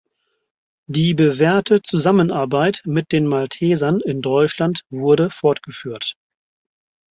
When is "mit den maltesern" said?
2.85-3.99